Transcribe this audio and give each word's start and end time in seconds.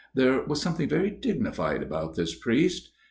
There 0.15 0.41
was 0.41 0.59
something 0.59 0.89
very 0.89 1.11
dignified 1.11 1.83
about 1.83 2.15
this 2.15 2.33
priest. 2.33 2.89